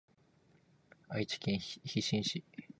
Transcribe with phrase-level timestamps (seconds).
[1.09, 2.43] 愛知県日進市